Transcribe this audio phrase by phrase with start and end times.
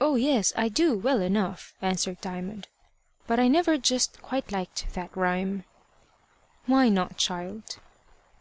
[0.00, 2.68] "Oh yes, I do, well enough," answered Diamond;
[3.26, 5.64] "but I never just quite liked that rhyme."
[6.66, 7.80] "Why not, child?"